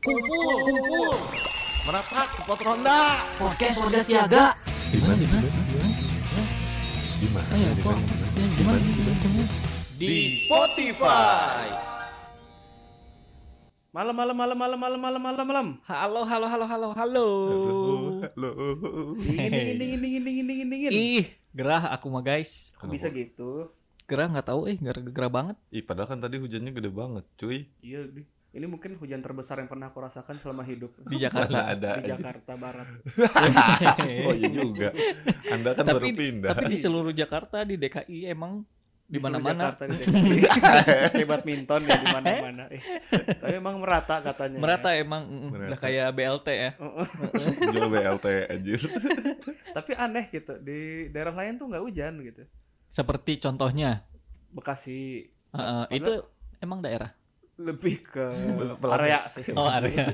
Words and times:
Kumpul, 0.00 0.64
kumpul. 0.64 1.12
Merapat 1.84 2.28
ke 2.32 2.40
pot 2.48 2.60
ronda. 2.64 3.20
Podcast 3.36 3.76
warga 3.84 4.00
siaga. 4.00 4.44
Di 4.88 4.96
mana? 5.04 5.20
Di 5.20 5.28
mana? 5.28 5.48
Di 7.20 7.28
mana? 7.28 7.48
Ayo, 7.52 7.68
Di 7.68 7.82
kok. 7.84 7.96
mana? 8.00 8.24
Di 8.32 8.62
mana? 8.64 8.78
Di 8.80 9.02
mana? 9.04 9.44
Di 10.00 10.12
Spotify. 10.48 11.64
Malam 13.92 14.14
malam 14.16 14.36
malam 14.40 14.56
malam 14.56 14.78
malam 14.80 15.00
malam 15.04 15.20
malam 15.20 15.44
malam. 15.44 15.66
Halo, 15.84 16.24
halo, 16.24 16.46
halo, 16.48 16.64
halo, 16.64 16.88
halo. 16.96 17.26
Halo. 18.24 18.48
Dingin 19.20 19.52
dingin 19.52 19.76
dingin 19.76 20.00
dingin 20.00 20.22
dingin 20.24 20.46
dingin 20.48 20.68
dingin. 20.72 20.90
Ih, 20.96 21.24
gerah 21.52 21.92
aku 21.92 22.08
mah 22.08 22.24
guys. 22.24 22.72
Kok 22.80 22.88
bisa 22.88 23.12
gitu? 23.12 23.68
Gerah 24.08 24.32
nggak 24.32 24.48
tahu 24.48 24.64
eh, 24.64 24.80
gerah 24.80 25.02
gerah 25.04 25.28
banget. 25.28 25.56
Ih, 25.68 25.84
padahal 25.84 26.16
kan 26.16 26.24
tadi 26.24 26.40
hujannya 26.40 26.72
gede 26.72 26.88
banget, 26.88 27.28
cuy. 27.36 27.68
Iya, 27.84 28.08
di. 28.08 28.24
Ini 28.50 28.66
mungkin 28.66 28.98
hujan 28.98 29.22
terbesar 29.22 29.62
yang 29.62 29.70
pernah 29.70 29.94
aku 29.94 30.02
rasakan 30.02 30.34
selama 30.42 30.66
hidup 30.66 30.90
Di 31.06 31.14
Mana 31.14 31.22
Jakarta. 31.22 31.58
ada. 31.70 31.90
di. 32.02 32.10
Jakarta 32.10 32.52
Barat. 32.58 32.88
Oh 34.26 34.34
iya 34.34 34.50
juga. 34.50 34.88
Anda 35.54 35.70
kan 35.78 35.86
baru 35.86 36.02
tapi, 36.02 36.18
pindah. 36.18 36.50
tapi 36.50 36.64
di 36.66 36.78
seluruh 36.78 37.14
Jakarta 37.14 37.62
di 37.62 37.78
DKI 37.78 38.26
emang 38.26 38.66
di 39.06 39.18
mana-mana 39.22 39.70
Jakarta, 39.70 39.86
di 39.86 39.94
DKI. 40.02 40.38
Kayak 41.14 41.28
badminton 41.34 41.80
ya 41.86 41.94
di 41.94 42.08
mana-mana. 42.10 42.64
Eh, 42.74 42.82
tapi 43.38 43.54
emang 43.54 43.76
merata 43.78 44.16
katanya. 44.18 44.58
merata 44.58 44.88
emang 44.98 45.22
mm, 45.26 45.46
Merata. 45.50 45.66
udah 45.70 45.78
kayak 45.78 46.08
BLT 46.10 46.48
ya. 46.50 46.70
Jual 47.74 47.86
BLT 47.90 48.26
anjir. 48.50 48.80
Tapi 49.70 49.90
aneh 49.94 50.26
gitu. 50.30 50.52
Di 50.58 50.78
daerah 51.14 51.34
lain 51.38 51.54
tuh 51.54 51.70
nggak 51.70 51.82
hujan 51.86 52.18
gitu. 52.22 52.42
Seperti 52.90 53.38
contohnya 53.38 54.02
Bekasi 54.50 55.22
uh, 55.54 55.86
itu 55.94 56.26
emang 56.58 56.82
daerah. 56.82 57.14
Lebih 57.60 58.00
ke 58.00 58.24
area 58.88 59.28
sih. 59.28 59.52
Oh, 59.52 59.68
area. 59.68 60.08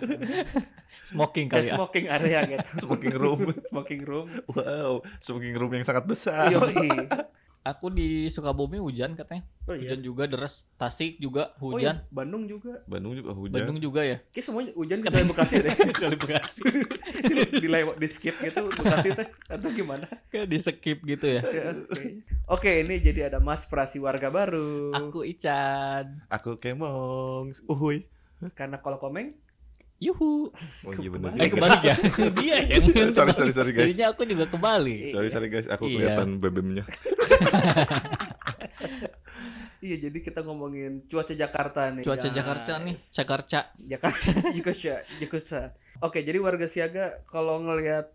Smoking 1.07 1.47
kali 1.47 1.71
ya. 1.71 1.79
smoking 1.79 2.07
area 2.11 2.39
gitu. 2.43 2.71
Smoking 2.83 3.15
room. 3.15 3.41
smoking 3.71 4.03
room. 4.03 4.27
Wow, 4.51 5.07
smoking 5.23 5.55
room 5.55 5.71
yang 5.79 5.87
sangat 5.87 6.05
besar. 6.11 6.51
Yoi. 6.51 6.91
Aku 7.67 7.91
di 7.91 8.31
Sukabumi 8.31 8.79
hujan 8.79 9.19
katanya. 9.19 9.43
Oh 9.67 9.75
iya. 9.75 9.91
Hujan 9.91 10.01
juga 10.01 10.31
deras. 10.31 10.63
Tasik 10.79 11.19
juga 11.19 11.51
Oh 11.59 11.75
hujan. 11.75 11.99
iya, 11.99 12.15
Bandung 12.15 12.47
juga. 12.47 12.79
Bandung 12.87 13.19
juga 13.19 13.35
hujan. 13.35 13.59
Bandung 13.59 13.79
juga 13.83 14.07
ya. 14.07 14.23
Kayak 14.31 14.47
semuanya 14.47 14.71
hujan 14.79 14.99
ke 15.03 15.09
Bekasi 15.11 15.55
deh. 15.59 15.75
Kali 16.07 16.15
Bekasi. 16.15 16.61
di, 17.27 17.35
di, 17.63 17.67
lewat- 17.67 17.99
di 17.99 18.07
skip 18.07 18.39
gitu 18.39 18.71
Bekasi 18.71 19.09
teh 19.19 19.27
atau 19.51 19.69
gimana? 19.75 20.07
Kayak 20.31 20.47
di 20.47 20.59
skip 20.63 20.99
gitu 21.03 21.27
ya. 21.27 21.43
Ya, 21.43 21.75
Oke, 21.75 22.07
Oke, 22.47 22.71
ini 22.87 23.03
jadi 23.03 23.27
ada 23.27 23.43
Mas 23.43 23.67
Prasi 23.67 23.99
warga 23.99 24.31
baru. 24.31 24.95
Aku 24.95 25.27
Ican. 25.27 26.23
Aku 26.31 26.63
kemong. 26.63 27.51
Uhuy. 27.67 28.07
Karena 28.55 28.79
kalau 28.79 29.03
komeng, 29.03 29.35
Yuhu. 29.97 30.53
Oh 30.85 30.93
iya 30.93 31.09
benar 31.09 31.33
Eh 31.35 31.49
kebalik 31.49 31.81
ya. 31.81 31.97
Dia 32.37 32.57
yang 32.69 33.11
sorry 33.11 33.33
sorry 33.33 33.49
sorry 33.51 33.73
guys. 33.73 33.89
Jadinya 33.91 34.13
aku 34.13 34.29
juga 34.29 34.45
kembali. 34.45 35.09
Sorry 35.09 35.29
sorry 35.33 35.49
guys, 35.49 35.65
aku 35.67 35.89
Iya. 35.89 35.95
kelihatan 36.13 36.29
bebemnya. 36.37 36.85
iya 39.81 39.97
jadi 39.97 40.19
kita 40.21 40.41
ngomongin 40.43 41.05
cuaca 41.07 41.33
Jakarta 41.33 41.89
nih. 41.93 42.05
Cuaca 42.05 42.29
guys. 42.29 42.37
Jakarta 42.37 42.73
nih, 42.81 42.97
Jakarta. 43.09 43.59
Jakarta 43.79 44.29
Jakarta 44.57 44.93
Jakarta. 45.17 45.61
Oke, 46.05 46.21
jadi 46.21 46.39
warga 46.39 46.69
siaga 46.69 47.25
kalau 47.25 47.57
ngelihat 47.63 48.13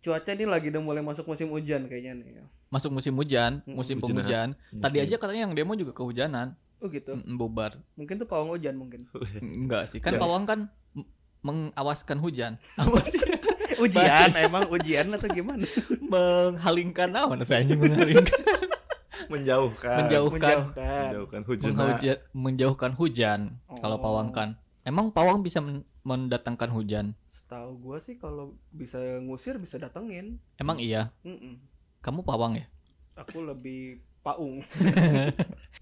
cuaca 0.00 0.30
ini 0.30 0.46
lagi 0.46 0.70
udah 0.70 0.82
mulai 0.82 1.02
masuk 1.02 1.26
musim 1.26 1.50
hujan 1.50 1.90
kayaknya 1.90 2.14
nih. 2.14 2.46
Masuk 2.70 2.90
musim 2.90 3.14
hujan, 3.14 3.62
musim 3.66 3.98
hujan. 3.98 4.22
penghujan. 4.22 4.48
Tadi 4.70 4.98
aja 5.02 5.16
katanya 5.18 5.50
yang 5.50 5.54
demo 5.54 5.74
juga 5.74 5.90
kehujanan. 5.90 6.54
Oh 6.78 6.86
gitu. 6.86 7.16
Mm, 7.16 7.38
Bubar. 7.38 7.78
Mungkin 7.96 8.18
tuh 8.18 8.28
pawang 8.28 8.52
hujan 8.52 8.74
mungkin. 8.76 9.06
Enggak 9.40 9.88
sih. 9.88 9.98
Kan 9.98 10.14
Ya. 10.14 10.20
pawang 10.20 10.44
kan 10.44 10.70
mengawaskan 11.44 12.18
hujan. 12.18 12.52
Apa 12.80 12.98
sih? 13.04 13.20
Ujian 13.76 14.32
emang 14.48 14.64
ujian 14.66 15.12
atau 15.12 15.28
gimana? 15.28 15.66
Menghalingkan 16.00 17.10
apa 17.12 17.34
anjing 17.36 17.76
menghalingkan? 17.76 18.40
menjauhkan. 19.32 19.96
Menjauhkan. 20.04 20.56
Menjauhkan. 20.72 21.40
Hujan. 21.44 21.70
Menghuja- 21.72 22.22
menjauhkan 22.32 22.92
hujan 22.94 23.40
kalau 23.78 23.98
Oh. 23.98 24.02
pawang 24.02 24.30
kan. 24.30 24.56
Emang 24.82 25.10
pawang 25.10 25.40
bisa 25.40 25.58
men- 25.58 25.84
mendatangkan 26.02 26.70
hujan? 26.70 27.06
Setahu 27.34 27.76
gua 27.78 27.98
sih 27.98 28.14
kalau 28.14 28.52
bisa 28.70 29.00
ngusir 29.20 29.56
bisa 29.58 29.76
datengin. 29.76 30.38
Emang 30.56 30.78
iya. 30.78 31.10
Mm-mm. 31.20 31.60
Kamu 32.00 32.20
pawang 32.22 32.54
ya? 32.54 32.66
Aku 33.16 33.42
lebih 33.42 34.00
paung. 34.20 34.60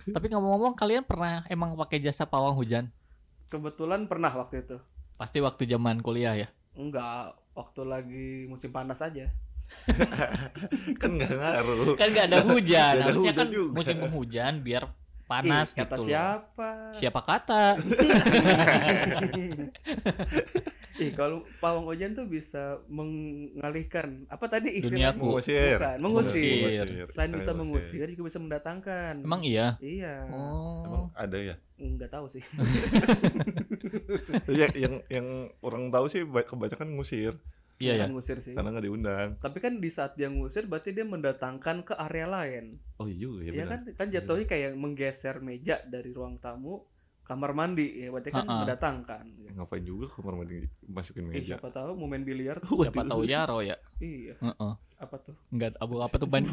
Tapi 0.05 0.27
ngomong-ngomong 0.29 0.75
kalian 0.75 1.03
pernah 1.03 1.43
emang 1.47 1.75
pakai 1.77 1.99
jasa 1.99 2.25
pawang 2.25 2.55
hujan? 2.55 2.91
Kebetulan 3.49 4.07
pernah 4.07 4.33
waktu 4.33 4.63
itu. 4.63 4.79
Pasti 5.23 5.39
waktu 5.39 5.71
zaman 5.71 6.03
kuliah 6.03 6.35
ya. 6.35 6.51
Enggak, 6.75 7.39
waktu 7.55 7.87
lagi 7.87 8.29
musim 8.51 8.75
panas 8.75 8.99
aja. 8.99 9.31
kan 11.01 11.11
nggak 11.15 11.31
ngaruh. 11.31 11.95
Kan 11.95 12.11
nggak 12.11 12.27
ada 12.27 12.43
hujan. 12.43 12.93
Ada 12.99 13.07
Harusnya 13.07 13.31
hujan 13.31 13.39
kan 13.39 13.47
juga. 13.55 13.71
musim 13.79 13.97
penghujan 14.03 14.55
biar 14.67 14.83
panas 15.31 15.71
Ih, 15.71 15.79
kata 15.79 15.95
gitu. 15.95 16.03
loh. 16.03 16.09
siapa? 16.11 16.71
Siapa 16.91 17.21
kata? 17.23 17.79
Ih, 21.03 21.13
kalau 21.13 21.43
pawang 21.59 21.85
hujan 21.85 22.13
tuh 22.13 22.25
bisa 22.25 22.79
mengalihkan 22.87 24.23
apa 24.27 24.47
tadi 24.47 24.79
Duniaku. 24.79 24.87
istilahnya? 24.87 25.19
Mengusir. 25.19 25.77
Bukan, 25.77 25.97
mengusir. 25.99 26.63
Mengusir. 26.79 27.07
Selain 27.09 27.33
bisa 27.33 27.53
mengusir 27.53 28.07
juga 28.09 28.23
bisa 28.25 28.39
mendatangkan. 28.39 29.15
Emang 29.21 29.43
iya? 29.43 29.75
Iya. 29.79 30.15
Emang 30.25 31.03
Oh. 31.03 31.07
ada 31.13 31.35
ya? 31.35 31.55
Enggak 31.77 32.11
tahu 32.11 32.31
sih. 32.31 32.45
ya 34.53 34.67
yang 34.75 35.03
yang 35.09 35.27
orang 35.59 35.89
tahu 35.89 36.07
sih 36.07 36.23
ba- 36.23 36.45
kebanyakan 36.45 36.95
ngusir 36.95 37.35
Iya 37.77 37.99
ya. 37.99 38.07
Ngusir 38.07 38.39
sih. 38.39 38.55
karena 38.55 38.71
nggak 38.71 38.87
diundang. 38.87 39.29
Tapi 39.37 39.59
kan 39.59 39.75
di 39.77 39.91
saat 39.91 40.15
dia 40.15 40.31
ngusir 40.31 40.65
berarti 40.65 40.95
dia 40.95 41.03
mendatangkan 41.03 41.83
ke 41.83 41.95
area 41.97 42.31
lain. 42.31 42.79
Oh 42.97 43.11
iya 43.11 43.27
ya 43.41 43.43
Iya 43.43 43.53
benar. 43.59 43.67
kan 43.69 43.81
kan 43.97 44.07
jatuhnya 44.09 44.47
kayak 44.47 44.71
menggeser 44.73 45.37
meja 45.39 45.83
dari 45.83 46.11
ruang 46.11 46.39
tamu 46.39 46.87
kamar 47.23 47.51
mandi 47.53 47.87
ya 47.97 48.09
berarti 48.09 48.29
kan 48.29 48.43
Ha-ha. 48.43 48.57
mendatangkan. 48.61 49.25
Ngapain 49.53 49.83
juga 49.83 50.11
kamar 50.11 50.35
mandi 50.37 50.57
masukin 50.85 51.29
Eh, 51.29 51.39
meja? 51.39 51.55
siapa 51.55 51.69
tahu 51.69 51.95
mau 51.95 52.07
main 52.07 52.23
biliar 52.23 52.59
Siapa 52.61 53.03
tahu 53.05 53.23
Yaro 53.25 53.61
ya? 53.61 53.77
Iya, 53.99 54.35
Heeh. 54.37 54.73
apa 54.99 55.17
tuh? 55.19 55.35
Enggak 55.49 55.79
abu 55.79 55.99
apa 55.99 56.15
tuh 56.15 56.27
ban? 56.27 56.43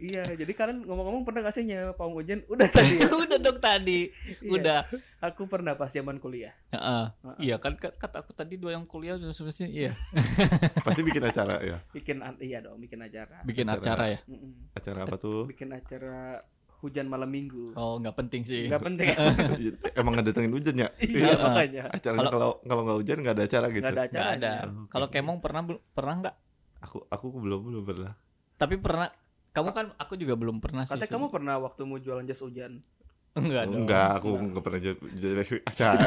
iya, 0.00 0.24
jadi 0.30 0.48
kalian 0.50 0.86
ngomong-ngomong 0.86 1.22
pernah 1.22 1.44
gak 1.44 1.52
sih 1.52 1.66
nyewa 1.66 1.92
pawang 1.92 2.16
hujan? 2.16 2.40
Udah 2.46 2.64
tadi. 2.64 2.96
ya? 2.96 3.10
Udah 3.20 3.36
dong 3.36 3.58
tadi. 3.58 4.08
Iya, 4.40 4.50
Udah. 4.50 4.80
Aku 5.20 5.44
pernah 5.44 5.74
pas 5.74 5.90
zaman 5.90 6.16
kuliah. 6.16 6.54
Heeh. 6.70 7.04
Heeh. 7.20 7.36
Iya 7.42 7.56
kan 7.58 7.74
kat- 7.74 7.92
kata 7.94 8.22
aku 8.22 8.32
tadi 8.32 8.54
dua 8.54 8.72
yang 8.72 8.86
kuliah 8.86 9.18
sudah 9.18 9.34
semestinya 9.34 9.68
iya. 9.68 9.92
Pasti 10.86 11.02
bikin 11.02 11.20
acara 11.22 11.60
ya. 11.60 11.82
Bikin 11.90 12.22
iya 12.40 12.62
dong, 12.62 12.78
bikin 12.78 12.96
acara. 12.98 13.42
Bikin 13.42 13.66
Acara. 13.66 13.82
acara 13.82 14.04
ya. 14.08 14.18
Mm-mm. 14.24 14.52
Acara 14.72 14.98
apa 15.02 15.16
tuh? 15.18 15.44
Bikin 15.44 15.68
acara 15.68 16.40
hujan 16.84 17.08
malam 17.08 17.32
minggu. 17.32 17.72
Oh 17.72 17.96
nggak 17.96 18.16
penting 18.20 18.44
sih. 18.44 18.68
Nggak 18.68 18.82
penting. 18.84 19.08
Emang 19.98 20.12
nggak 20.12 20.26
datengin 20.28 20.52
hujan 20.52 20.76
ya? 20.76 20.88
iya, 21.00 21.32
makanya. 21.40 21.82
Acaranya 21.88 22.28
kalau 22.28 22.50
kalau 22.60 22.82
nggak 22.84 22.98
hujan 23.00 23.18
nggak 23.24 23.34
ada 23.40 23.44
acara 23.48 23.66
gitu. 23.72 23.80
Nggak 23.80 23.96
ada 23.96 24.04
acara. 24.04 24.28
ada. 24.36 24.52
Oke. 24.68 24.90
Kalau 24.92 25.06
Kemong 25.08 25.38
pernah 25.40 25.62
pernah 25.96 26.14
nggak? 26.20 26.36
Aku 26.84 26.96
aku 27.08 27.26
belum 27.40 27.60
belum 27.72 27.82
pernah. 27.88 28.12
Tapi 28.60 28.74
pernah. 28.76 29.08
Kamu 29.54 29.70
kan 29.70 29.86
aku 29.96 30.18
juga 30.18 30.34
belum 30.34 30.58
pernah 30.58 30.84
sih. 30.84 30.98
Katanya 30.98 31.14
kamu 31.14 31.26
pernah 31.30 31.54
waktu 31.62 31.80
mau 31.86 31.98
jualan 32.02 32.26
jas 32.28 32.42
hujan. 32.42 32.82
enggak 33.34 33.66
dong. 33.66 33.82
Enggak, 33.82 34.08
aku 34.22 34.28
nggak 34.30 34.62
pernah 34.62 34.80
jadi 35.10 35.34
acara. 35.66 36.06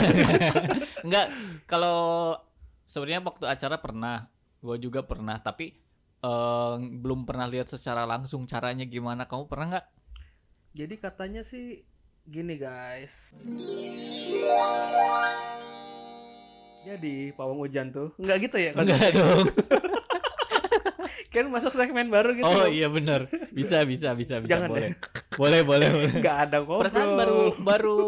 Enggak, 1.05 1.27
kalau 1.67 1.99
sebenarnya 2.87 3.19
waktu 3.19 3.45
acara 3.51 3.75
pernah, 3.83 4.31
gua 4.63 4.79
juga 4.79 5.03
pernah, 5.03 5.35
tapi 5.35 5.75
eh, 6.23 6.73
belum 6.79 7.27
pernah 7.27 7.51
lihat 7.51 7.67
secara 7.67 8.07
langsung 8.07 8.47
caranya 8.47 8.87
gimana. 8.87 9.27
Kamu 9.27 9.43
pernah 9.51 9.75
nggak? 9.75 9.87
Jadi 10.77 10.93
katanya 11.01 11.41
sih 11.41 11.81
gini 12.29 12.53
guys. 12.53 13.33
Jadi 16.85 17.33
pawang 17.33 17.65
hujan 17.65 17.89
tuh 17.89 18.13
nggak 18.21 18.37
gitu 18.45 18.57
ya? 18.61 18.71
Enggak 18.77 19.09
dong. 19.17 19.49
Kan 21.33 21.49
masuk 21.49 21.73
segmen 21.73 22.13
baru 22.13 22.29
gitu. 22.37 22.45
Oh 22.45 22.69
iya 22.69 22.93
benar. 22.93 23.25
Bisa 23.49 23.81
bisa 23.89 24.13
bisa 24.13 24.37
bisa 24.37 24.53
Jangan 24.53 24.69
boleh. 24.69 24.93
Boleh 25.33 25.61
boleh 25.65 25.87
boleh. 25.89 26.13
Nggak 26.21 26.37
ada 26.45 26.57
ngobrol. 26.61 26.81
Perasaan 26.85 27.09
baru 27.17 27.41
baru 27.57 27.99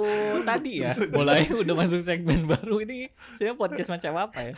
tadi 0.46 0.86
ya. 0.86 0.94
Mulai 1.18 1.50
udah 1.50 1.74
masuk 1.74 2.06
segmen 2.06 2.46
baru 2.46 2.86
ini. 2.86 3.10
Saya 3.42 3.58
podcast 3.58 3.90
macam 3.90 4.30
apa 4.30 4.46
ya? 4.46 4.54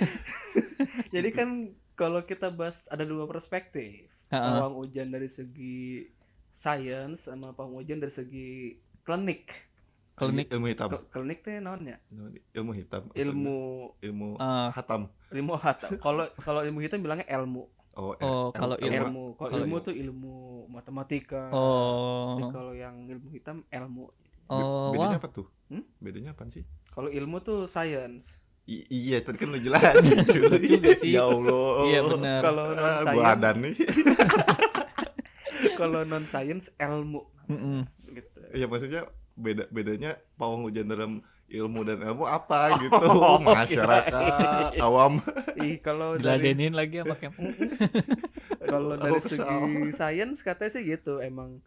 Jadi 1.12 1.28
kan 1.36 1.76
kalau 1.92 2.24
kita 2.24 2.48
bahas 2.48 2.88
ada 2.88 3.04
dua 3.04 3.28
perspektif. 3.28 4.08
Pawang 4.32 4.80
hujan 4.80 5.12
dari 5.12 5.28
segi 5.28 6.08
science 6.62 7.26
sama 7.26 7.50
pawang 7.50 7.74
hujan 7.76 7.98
dari 7.98 8.14
segi 8.14 8.48
klinik. 9.02 9.50
Klinik 10.14 10.46
ilmu 10.46 10.70
hitam. 10.70 10.94
Kl- 10.94 11.04
Klinik 11.10 11.42
teh 11.42 11.58
naonnya? 11.58 11.98
Ilmu 12.54 12.70
hitam. 12.70 13.10
Ilmu 13.10 13.58
ilmu 13.98 14.28
eh, 14.38 14.68
hatam. 14.70 15.10
ilmu 15.32 15.52
hat. 15.58 15.82
Kalau 15.98 16.30
kalau 16.38 16.62
ilmu 16.62 16.78
hitam 16.78 17.02
bilangnya 17.02 17.26
ilmu. 17.26 17.66
Oh, 17.92 18.14
Oh, 18.20 18.48
kalau 18.54 18.78
ilmu 18.78 18.94
Ilmu. 18.94 19.24
Kalau 19.34 19.50
kalau 19.50 19.64
ilmu 19.64 19.76
tuh 19.82 19.92
ilmu 19.92 20.36
matematika. 20.70 21.50
oh 21.50 22.38
kalau 22.48 22.72
yang 22.72 23.04
ilmu 23.04 23.28
hitam 23.28 23.66
ilmu. 23.66 24.06
Oh, 24.46 24.92
bedanya 24.92 25.16
wah. 25.16 25.20
apa 25.20 25.28
tuh? 25.32 25.46
Hmm? 25.66 25.82
Bedanya 25.98 26.30
apa 26.36 26.44
sih? 26.46 26.62
Kalau 26.88 27.08
ilmu 27.08 27.40
tuh 27.40 27.66
science. 27.66 28.28
I- 28.62 28.86
iya, 28.86 29.18
tadi 29.18 29.40
kan 29.40 29.48
lu 29.48 29.58
jelasin. 29.58 30.12
cuy. 30.28 30.60
Juga 30.62 30.90
sih. 30.94 31.16
Ya 31.16 31.24
Allah. 31.24 31.88
Iya 31.88 32.00
benar. 32.06 32.40
Kalau 32.44 32.64
Ah, 32.76 33.32
adan 33.32 33.56
nih. 33.58 33.74
kalau 35.80 36.02
non 36.02 36.24
science 36.24 36.70
ilmu 36.76 37.20
gitu. 38.06 38.38
Iya 38.52 38.66
maksudnya 38.66 39.02
beda 39.32 39.64
bedanya 39.68 40.14
pawang 40.36 40.66
hujan 40.66 40.86
dalam 40.86 41.12
ilmu 41.48 41.84
dan 41.84 42.00
ilmu 42.00 42.24
apa 42.24 42.80
gitu 42.80 42.96
Oh, 43.12 43.36
masyarakat 43.36 44.76
awam 44.78 45.20
Ih, 45.64 45.80
kalau 45.80 46.16
dari 46.16 46.52
Diladenin 46.54 46.72
lagi 46.72 47.00
apa 47.00 47.14
kayak 47.16 47.34
kalau 48.62 48.96
dari 48.96 49.20
segi 49.20 49.92
science 49.92 50.40
katanya 50.40 50.70
sih 50.72 50.82
gitu 50.86 51.20
emang 51.20 51.60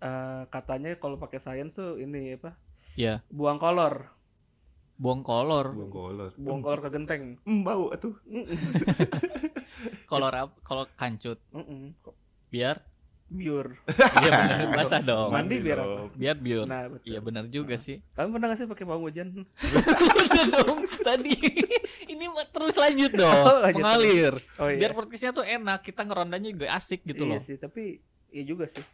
eh, 0.00 0.42
katanya 0.48 0.96
kalau 0.96 1.16
pakai 1.16 1.40
science 1.40 1.76
tuh 1.76 1.96
ini 1.96 2.36
apa? 2.36 2.56
Ya, 2.94 3.24
Buang 3.26 3.58
kolor, 3.58 4.12
buang 4.94 5.26
kolor. 5.26 5.72
buang 5.74 5.90
kolor 5.90 6.30
buang 6.38 6.60
kolor 6.62 6.80
ke 6.84 6.90
genteng. 6.92 7.22
Hmm, 7.42 7.66
bau 7.66 7.90
tuh 7.98 8.14
Kolor 10.06 10.30
apa? 10.30 10.54
Kolor 10.62 10.86
kancut. 10.94 11.40
Mm-mm. 11.50 11.96
Biar 12.48 12.84
Biur. 13.24 13.80
iya 14.20 14.30
benar 14.30 14.58
basah 14.76 15.00
dong. 15.08 15.30
Mandi 15.32 15.56
biar 15.58 15.78
apa? 15.80 15.96
Biar 16.12 16.36
biur. 16.36 16.66
Nah. 16.68 16.86
Iya 17.02 17.18
benar 17.18 17.44
juga 17.48 17.74
sih. 17.74 17.98
Kamu 18.14 18.36
pernah 18.36 18.52
gak 18.52 18.58
sih 18.62 18.66
pakai 18.68 18.84
bawang 18.84 19.04
hujan? 19.08 19.28
Udah 19.34 20.44
dong 20.62 20.80
tadi. 21.02 21.34
Ini 22.06 22.24
terus 22.52 22.76
lanjut 22.76 23.12
dong. 23.24 23.42
Oh, 23.42 23.58
lanjut. 23.64 23.80
Mengalir. 23.82 24.34
Oh 24.60 24.68
iya. 24.70 24.78
Biar 24.78 24.92
podcastnya 24.92 25.32
tuh 25.32 25.42
enak. 25.42 25.80
Kita 25.82 26.04
ngerondanya 26.04 26.48
juga 26.52 26.68
asik 26.72 27.02
gitu 27.02 27.24
iya 27.24 27.36
loh. 27.36 27.40
sih, 27.42 27.56
tapi 27.56 27.98
iya 28.30 28.44
juga 28.44 28.68
sih. 28.70 28.84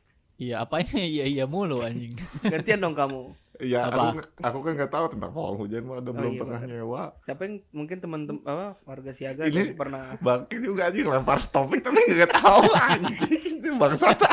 Iya, 0.40 0.64
apanya 0.64 1.04
iya 1.04 1.24
iya 1.28 1.44
mulu 1.44 1.84
anjing. 1.84 2.16
Gantian 2.40 2.80
dong 2.80 2.96
kamu. 2.96 3.36
Ya 3.62 3.80
Apa? 3.84 4.02
aku 4.06 4.18
aku 4.40 4.58
kan 4.60 4.72
nggak 4.74 4.88
tahu 4.90 5.06
tentang 5.10 5.30
pawang 5.30 5.56
hujan 5.56 5.82
mah 5.82 5.92
Oh, 5.92 6.00
udah 6.00 6.12
belum 6.12 6.32
iya, 6.32 6.40
pernah 6.40 6.58
benar. 6.58 6.74
nyewa 6.74 7.02
Siapa 7.20 7.40
yang 7.42 7.54
mungkin 7.70 7.96
teman-teman 7.98 8.40
apa 8.42 8.66
warga 8.82 9.10
siaga 9.10 9.42
Ini- 9.44 9.56
yang 9.66 9.76
pernah 9.76 10.02
Bangkin 10.24 10.60
juga 10.60 10.82
anjing 10.86 11.06
lempar 11.06 11.38
topik 11.46 11.80
tapi 11.80 11.98
nggak 12.06 12.32
tahu 12.32 12.64
anjing 12.88 13.40
itu 13.54 13.68
bangsat 13.74 14.18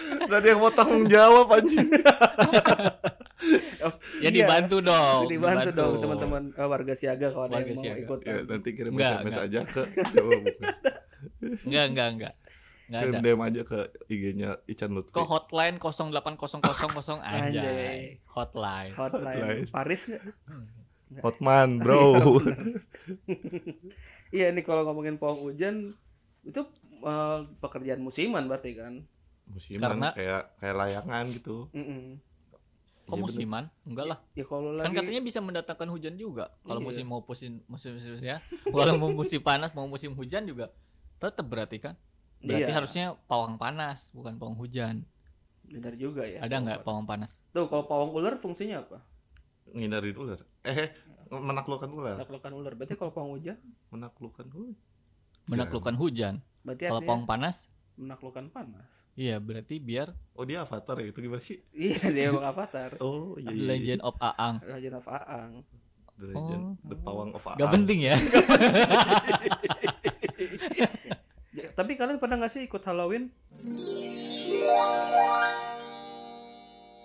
Gak 0.00 0.38
ada 0.38 0.48
yang 0.48 0.58
mau 0.58 0.70
tanggung 0.70 1.06
jawab 1.06 1.50
anjing 1.50 1.90
Oh, 3.80 3.92
Ya 4.20 4.28
iya. 4.28 4.30
dibantu 4.36 4.78
dong. 4.80 5.24
dibantu 5.26 5.70
dong 5.72 5.92
teman-teman 5.98 6.42
eh, 6.52 6.68
warga 6.68 6.92
siaga 6.92 7.26
kalau 7.28 7.48
ada 7.48 7.58
yang 7.58 7.72
mau 7.72 7.82
siaga. 7.82 7.98
ikut. 7.98 8.18
ya 8.20 8.34
nanti 8.44 8.68
kirim 8.70 8.92
SMS 8.94 9.36
aja 9.40 9.60
ke. 9.64 9.82
Enggak, 11.64 11.84
enggak, 11.88 12.08
enggak. 12.12 12.34
Enggak 12.90 13.00
kirim 13.00 13.14
ada. 13.14 13.22
DM 13.22 13.40
aja 13.40 13.62
ke 13.62 13.78
IG-nya 14.04 14.50
Ican 14.66 14.90
Lutfi 14.90 15.12
Ke 15.12 15.22
hotline 15.22 15.78
08000 15.78 16.10
Anjay. 17.22 18.18
Hotline. 18.26 18.92
Hotline. 18.92 19.38
Hotline. 19.38 19.62
Paris 19.70 20.02
nggak? 20.10 20.24
Hotman 21.20 21.78
bro 21.78 22.14
Iya 24.30 24.50
nih 24.50 24.62
kalau 24.62 24.82
ngomongin 24.84 25.16
pawang 25.16 25.42
hujan 25.44 25.90
itu 26.42 26.60
eh, 27.00 27.38
pekerjaan 27.58 28.00
musiman 28.00 28.46
berarti 28.46 28.74
kan. 28.74 28.94
musiman 29.46 29.82
Karena- 29.84 30.14
kayak 30.14 30.42
kayak 30.56 30.76
layangan 30.76 31.24
gitu 31.30 31.66
Mm-mm. 31.70 32.22
Kok 33.02 33.10
Iya, 33.12 33.22
musiman? 33.24 33.64
Enggak 33.82 34.06
lah. 34.06 34.18
Ya 34.32 34.44
kalau 34.44 34.70
Kan 34.72 34.86
lagi 34.86 34.96
katanya 34.96 35.18
bisa 35.20 35.38
mendatangkan 35.38 35.88
hujan 35.88 36.14
juga. 36.14 36.54
Kalau 36.62 36.78
Iya. 36.78 36.86
musim 36.86 37.04
mau 37.04 37.18
musim 37.20 37.58
musim 37.66 37.90
musimnya, 37.92 38.38
walau 38.66 38.94
mau 38.96 39.10
musim 39.12 39.38
panas 39.40 39.70
mau 39.72 39.82
musim 39.84 40.14
hujan 40.14 40.42
juga 40.44 40.70
tetap 41.18 41.42
berarti 41.42 41.78
kan. 41.80 41.98
Berarti 42.40 42.64
Iya. 42.64 42.74
harusnya 42.74 43.04
pawang 43.24 43.54
panas, 43.54 44.10
bukan 44.10 44.34
pawang 44.34 44.56
hujan. 44.56 45.04
benar 45.62 45.94
juga 45.94 46.24
ya. 46.24 46.40
Ada 46.40 46.54
nggak 46.58 46.78
pawang 46.82 47.04
panas? 47.04 47.38
Tuh 47.50 47.64
kalau 47.64 47.84
pawang 47.84 48.10
ular 48.12 48.36
fungsinya 48.36 48.80
apa? 48.80 48.98
ngindarin 49.70 50.16
ular 50.16 50.40
eh 50.60 50.90
menaklukkan 51.30 51.88
ular 51.88 52.14
Menaklukkan 52.18 52.50
ular. 52.50 52.72
Berarti 52.74 52.94
kalau 52.94 53.10
pawang 53.10 53.30
hujan 53.34 53.56
menaklukkan 53.88 54.46
ular 54.50 54.74
Menaklukkan 55.46 55.94
hujan. 55.94 56.34
berarti 56.60 56.84
Kalau 56.84 57.00
pawang 57.00 57.24
panas, 57.24 57.68
menaklukkan 57.94 58.48
panas. 58.48 58.84
iya 59.14 59.36
berarti 59.36 59.78
biar 59.78 60.10
oh 60.32 60.42
dia 60.42 60.60
avatar 60.60 60.96
ya 60.96 61.04
itu 61.06 61.18
gimana 61.20 61.40
sih 61.40 61.60
Iya 61.70 61.98
dia 62.08 62.22
emang 62.30 62.44
avatar. 62.46 62.90
oh 63.00 63.36
iya 63.36 63.46
iya, 63.46 63.52
iya. 63.52 63.66
Legend 63.70 64.00
of 64.02 64.14
Aang. 64.18 64.54
Legend 64.60 64.94
of 64.96 65.06
Aang. 65.06 65.52
The 66.16 66.24
Legend, 66.26 66.62
Oh. 66.66 66.74
the 66.84 66.96
pawang 66.98 67.30
of 67.30 67.40
Gak 67.46 67.56
Aang. 67.60 67.72
penting 67.72 67.98
ya. 68.04 68.14
Ya, 71.80 71.88
tapi 71.88 71.96
kalian 71.96 72.20
pernah 72.20 72.36
nggak 72.36 72.52
sih 72.52 72.68
ikut 72.68 72.82
Halloween? 72.84 73.32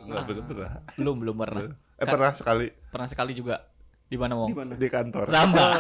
Enggak 0.04 0.24
bener-bener. 0.28 0.68
belum 0.94 1.16
belum 1.16 1.36
pernah. 1.40 1.62
Eh 1.96 2.04
pernah 2.04 2.36
sekali 2.36 2.68
Pernah 2.92 3.08
sekali 3.08 3.32
juga. 3.32 3.64
Di 4.06 4.20
mana 4.20 4.36
mau? 4.36 4.46
Di 4.46 4.52
mana? 4.52 4.76
di 4.76 4.88
kantor. 4.92 5.32
Sama. 5.32 5.80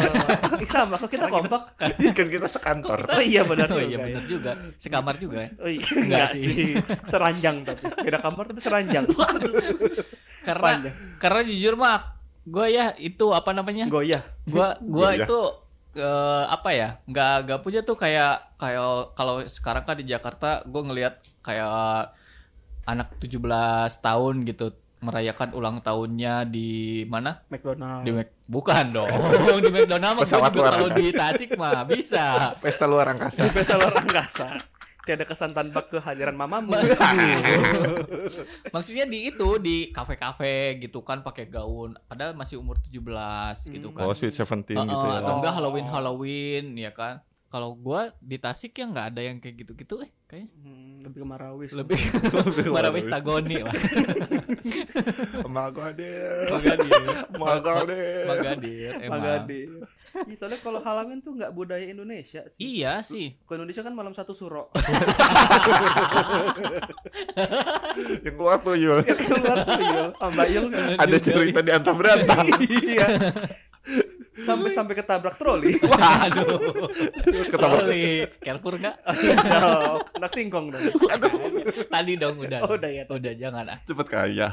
Ih, 0.57 0.69
sama 0.71 0.95
kok 0.95 1.11
kita 1.11 1.27
kompak. 1.27 1.75
kan 2.15 2.27
kita 2.31 2.47
sekantor. 2.47 3.03
Oh 3.05 3.19
iya 3.19 3.43
benar 3.43 3.67
Oh 3.67 3.75
juga. 3.75 3.85
iya 3.85 3.97
benar 3.99 4.23
juga. 4.25 4.51
Sekamar 4.79 5.15
juga 5.19 5.43
ya. 5.43 5.49
Oh 5.59 5.67
iya, 5.67 5.83
Enggak 5.83 5.99
enggak 5.99 6.27
sih. 6.31 6.43
sih. 6.47 6.73
Seranjang 7.05 7.55
tapi. 7.67 7.83
Beda 7.99 8.19
kamar 8.23 8.43
tapi 8.47 8.61
seranjang. 8.63 9.03
Karena 10.41 10.63
Panjang. 10.63 10.95
karena 11.19 11.39
jujur 11.43 11.75
mah 11.75 11.99
gue 12.47 12.67
ya 12.71 12.95
itu 12.95 13.25
apa 13.29 13.51
namanya? 13.51 13.91
Goyah. 13.91 14.23
Gua 14.47 14.79
gua 14.79 15.11
Iya. 15.11 15.27
itu 15.27 15.39
eh, 15.95 16.43
apa 16.51 16.69
ya? 16.75 16.89
Nggak 17.07 17.33
nggak 17.47 17.59
punya 17.63 17.79
tuh 17.81 17.97
kayak 17.97 18.59
kayak 18.59 19.15
kalau 19.15 19.41
sekarang 19.47 19.83
kan 19.87 19.95
di 19.97 20.05
Jakarta 20.05 20.61
gue 20.67 20.81
ngelihat 20.83 21.23
kayak 21.41 22.13
anak 22.85 23.17
17 23.17 23.41
tahun 24.03 24.35
gitu 24.45 24.75
merayakan 25.05 25.49
ulang 25.53 25.77
tahunnya 25.85 26.49
di 26.49 27.03
mana? 27.05 27.45
McDonald. 27.47 28.01
Di 28.01 28.11
Mac 28.11 28.29
bukan 28.49 28.85
dong. 28.89 29.09
di 29.65 29.69
McDonald 29.69 30.15
mah 30.17 30.51
kalau 30.51 30.89
di 30.89 31.13
Tasik 31.13 31.53
mah 31.53 31.85
bisa. 31.85 32.57
Pesta 32.57 32.89
luar 32.89 33.13
angkasa. 33.13 33.45
Pesta 33.53 33.77
luar 33.77 33.93
angkasa. 33.93 34.74
Tiada 35.05 35.21
kesan 35.23 35.53
tanpa 35.53 35.85
kehadiran 35.85 36.33
mamamu. 36.33 36.73
Maksudnya 38.73 39.05
di 39.05 39.29
itu 39.29 39.49
di 39.61 39.93
kafe-kafe 39.93 40.81
gitu 40.81 41.05
kan 41.05 41.21
pakai 41.21 41.45
gaun 41.45 41.93
padahal 42.09 42.33
masih 42.33 42.57
umur 42.57 42.81
17 42.81 43.69
gitu 43.69 43.93
kan. 43.93 44.03
Oh, 44.09 44.13
Sweet 44.17 44.33
Seventeen 44.33 44.81
Heeh, 44.81 44.89
gitu 44.89 45.05
ya. 45.05 45.21
atau 45.21 45.33
enggak 45.39 45.53
Oh. 45.53 45.57
Halloween 45.61 45.87
Halloween 45.87 46.65
ya 46.75 46.91
kan. 46.91 47.21
Kalau 47.55 47.71
gua 47.71 48.11
di 48.19 48.35
Tasik 48.35 48.75
ya 48.75 48.83
nggak 48.83 49.15
ada 49.15 49.21
yang 49.23 49.39
kayak 49.39 49.55
gitu-gitu 49.57 50.03
eh 50.03 50.11
kayaknya 50.27 50.51
Hmm, 50.57 50.99
lebih 51.01 51.19
ke 51.21 51.25
Marawis. 51.25 51.71
lebih 51.71 51.95
Lebih 52.51 52.67
Marawis. 52.67 53.05
Tagoni 53.07 53.63
lah. 53.63 53.71
Magadir. 55.47 56.51
Magadir. 56.51 56.99
Magadir. 57.31 58.25
Magadir 58.27 58.89
emang. 58.99 59.23
Magadir. 59.23 59.69
Ih, 60.25 60.35
soalnya 60.35 60.59
kalau 60.59 60.79
Halloween 60.79 61.19
tuh 61.19 61.31
nggak 61.31 61.51
budaya 61.51 61.85
Indonesia. 61.85 62.43
sih. 62.45 62.59
Iya 62.59 62.99
sih. 62.99 63.39
Kalau 63.41 63.63
Indonesia 63.63 63.83
kan 63.83 63.93
malam 63.93 64.11
satu 64.11 64.31
suro. 64.31 64.67
Yang 68.19 68.35
keluar 68.35 68.57
tuh 68.59 68.75
Yul. 68.75 68.99
ya 69.01 69.15
keluar 69.15 69.57
tuh 69.61 69.79
Yul. 69.79 70.09
Mbak 70.11 70.47
Yul 70.49 70.65
kan. 70.69 70.87
Ada 70.99 71.17
cerita 71.17 71.59
di 71.61 71.71
antam 71.71 71.95
berantah. 71.95 72.43
iya. 72.59 73.07
Sampai 74.35 74.75
sampai 74.75 74.93
ketabrak 74.93 75.39
troli. 75.39 75.79
Waduh. 75.87 76.59
Ketawa. 77.47 77.79
Kali. 77.79 78.27
Carrefour 78.43 78.75
enggak? 78.75 78.95
Oh, 79.07 80.03
Anak 80.19 80.31
singkong 80.35 80.75
dong. 80.75 80.83
Tadi 81.87 82.13
dong 82.19 82.35
udah. 82.43 82.59
Oh, 82.67 82.75
udah 82.75 82.91
ya. 82.91 83.03
Udah 83.07 83.33
jangan 83.33 83.63
ah. 83.71 83.77
Cepet 83.87 84.07
kaya. 84.11 84.51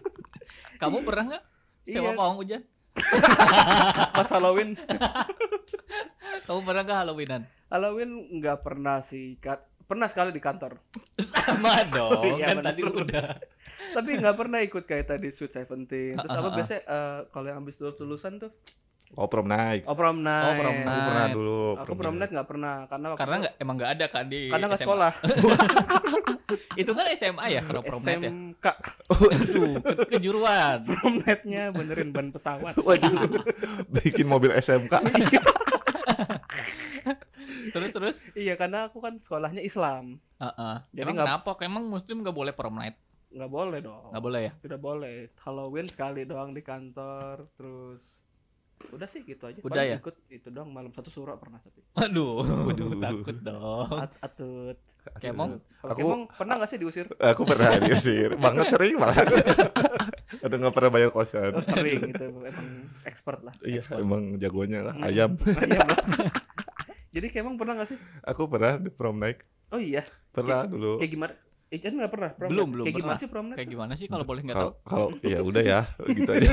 Kamu 0.80 1.04
pernah 1.04 1.36
nggak 1.36 1.44
sewa 1.84 2.10
Iya. 2.10 2.16
pawang 2.16 2.36
hujan? 2.40 2.62
Pas 4.10 4.28
Halloween. 4.30 4.72
Kamu 6.44 6.60
pernah 6.62 6.82
nggak 6.82 6.98
Halloweenan? 7.04 7.42
Halloween 7.68 8.12
nggak 8.40 8.58
pernah 8.62 9.04
sih. 9.04 9.36
Pernah 9.84 10.08
sekali 10.08 10.32
di 10.32 10.40
kantor. 10.40 10.80
Sama 11.20 11.76
dong, 11.92 12.40
Iya, 12.40 12.56
kan 12.56 12.56
bener. 12.56 12.66
tadi 12.72 12.80
udah. 12.82 13.26
Tapi 13.92 14.10
nggak 14.16 14.36
pernah 14.36 14.58
ikut 14.64 14.84
kayak 14.84 15.06
tadi 15.06 15.28
Sweet 15.28 15.52
Seventeen. 15.52 16.16
Terus 16.16 16.32
apa 16.32 16.48
biasanya 16.50 16.82
eh, 16.82 17.18
kalau 17.28 17.46
yang 17.52 17.58
habis 17.60 17.76
lulus 17.76 18.00
lulusan 18.00 18.40
tuh 18.40 18.48
Oh, 19.14 19.26
prom 19.26 19.46
naik. 19.46 19.86
Oh 19.86 19.94
prom 19.94 20.20
night. 20.20 20.42
Oh, 20.44 20.54
prom 20.56 20.74
Aku 20.74 20.84
night. 20.84 21.06
pernah 21.06 21.26
dulu. 21.30 21.62
Aku 21.76 21.92
prom 21.94 22.14
night 22.16 22.30
nggak 22.30 22.48
pernah 22.48 22.74
karena 22.84 23.06
waktu 23.08 23.20
Karena 23.20 23.34
nggak 23.40 23.54
emang 23.56 23.74
nggak 23.76 23.90
ada 23.90 24.06
kan 24.08 24.24
di 24.24 24.40
karena 24.48 24.64
nggak 24.66 24.74
SMA. 24.76 24.86
sekolah. 24.86 25.12
Itu 26.80 26.90
kan 26.90 27.04
SMA 27.12 27.46
ya 27.48 27.60
kalau 27.62 27.80
prom 27.80 28.02
night 28.02 28.20
ya. 28.20 28.28
SMK 28.28 28.66
Aduh, 29.06 29.74
ke- 29.84 30.06
kejuruan. 30.10 30.78
prom 30.84 31.14
nightnya 31.20 31.62
benerin 31.70 32.10
ban 32.10 32.28
pesawat. 32.28 32.74
Waduh. 32.76 33.42
Bikin 33.92 34.26
mobil 34.26 34.50
SMK. 34.52 34.92
Terus 37.66 37.90
terus. 37.90 38.16
iya 38.34 38.54
karena 38.54 38.86
aku 38.86 38.98
kan 38.98 39.18
sekolahnya 39.18 39.58
Islam. 39.60 40.18
Heeh. 40.36 40.74
Jadi 40.92 41.00
Emang 41.00 41.14
nggak- 41.16 41.28
kenapa? 41.42 41.50
Emang 41.60 41.84
muslim 41.84 42.20
nggak 42.20 42.34
boleh 42.34 42.52
prom 42.52 42.74
night? 42.74 42.94
Nggak 43.30 43.50
boleh 43.50 43.78
dong. 43.80 44.10
Nggak 44.10 44.22
boleh 44.22 44.40
ya? 44.40 44.52
Tidak 44.60 44.80
boleh. 44.80 45.14
Halloween 45.40 45.86
sekali 45.86 46.22
doang 46.22 46.50
di 46.50 46.60
kantor. 46.60 47.50
Terus 47.52 48.02
udah 48.90 49.08
sih 49.08 49.20
gitu 49.22 49.44
aja. 49.44 49.58
Udah 49.58 49.70
Paling 49.74 49.90
ya? 49.90 49.98
Ikut 49.98 50.14
itu 50.28 50.48
doang 50.48 50.68
malam 50.68 50.90
satu 50.90 51.08
surah 51.08 51.34
pernah 51.34 51.58
tapi. 51.58 51.80
Waduh, 51.92 52.44
Waduh. 52.66 52.90
takut 52.98 53.36
dong. 53.38 53.88
At 53.94 54.12
atut. 54.20 54.76
Kemong? 55.14 55.60
Kalau 55.78 55.90
Aku- 55.90 56.00
Kemong 56.00 56.22
pernah 56.30 56.54
nggak 56.56 56.70
sih 56.70 56.78
diusir? 56.78 57.06
Aku 57.14 57.44
pernah 57.44 57.76
diusir, 57.78 58.30
banget 58.34 58.66
sering 58.68 58.96
malah. 58.96 59.20
Ada 60.40 60.54
nggak 60.54 60.72
pernah 60.72 60.90
bayar 60.90 61.10
kosan. 61.10 61.52
Oh, 61.54 61.64
sering 61.70 62.00
gitu 62.06 62.22
emang 62.26 62.44
expert 63.04 63.40
lah. 63.40 63.52
Iya, 63.60 63.84
emang 63.94 64.36
jagonya 64.36 64.80
lah, 64.82 64.94
Hmm. 64.94 65.04
ayam. 65.04 65.30
Ayam 65.60 65.84
lah. 65.84 66.32
Jadi 67.10 67.26
Kemong 67.28 67.54
pernah 67.54 67.78
nggak 67.78 67.88
sih? 67.90 67.98
Aku 68.22 68.48
pernah 68.48 68.74
di 68.74 68.88
prom 68.88 69.14
night, 69.14 69.44
Oh 69.68 69.78
iya. 69.78 70.02
pernah 70.30 70.64
dulu. 70.64 70.96
Kayak 70.96 71.12
gimana? 71.12 71.32
Ican 71.74 71.92
nggak 71.94 72.12
pernah? 72.12 72.30
prom 72.30 72.48
Belum, 72.48 72.64
night? 72.64 72.74
belum 72.74 72.84
Kayak 72.84 72.94
gimana 72.94 73.04
pernah. 73.10 73.20
sih 73.20 73.28
prom 73.28 73.44
night? 73.44 73.56
Kayak 73.58 73.70
gimana 73.70 73.92
sih 73.94 74.06
kalau 74.06 74.24
boleh 74.24 74.40
nggak 74.42 74.56
tahu? 74.56 74.72
Kalau 74.82 75.06
ya 75.34 75.38
udah 75.40 75.62
ya, 75.62 75.80
gitu 76.06 76.30
aja. 76.30 76.50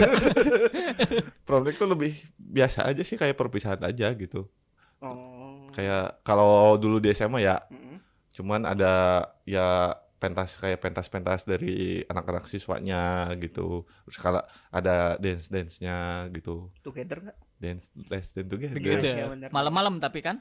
prom 1.48 1.62
night 1.62 1.78
tuh 1.78 1.88
lebih 1.88 2.14
biasa 2.36 2.80
aja 2.86 3.02
sih 3.02 3.16
kayak 3.16 3.38
perpisahan 3.38 3.82
aja 3.82 4.08
gitu. 4.14 4.50
Oh. 5.00 5.66
Kayak 5.72 6.22
kalau 6.22 6.76
dulu 6.76 6.98
di 6.98 7.10
SMA 7.12 7.42
ya, 7.42 7.58
Mm-mm. 7.68 7.98
cuman 8.32 8.66
ada 8.66 8.94
ya 9.46 9.96
pentas 10.18 10.54
kayak 10.56 10.78
pentas-pentas 10.78 11.50
dari 11.50 12.06
anak-anak 12.06 12.46
siswanya 12.46 13.34
gitu. 13.38 13.90
Terus 14.06 14.18
kalau 14.18 14.42
ada 14.70 15.18
dance-dance-nya 15.18 16.30
gitu. 16.30 16.70
Together 16.82 17.18
nggak? 17.26 17.38
Dance 17.58 17.90
dance 17.96 18.30
dance 18.30 18.50
together. 18.50 19.02
Iya. 19.02 19.50
Malam-malam 19.50 19.98
tapi 19.98 20.22
kan 20.22 20.38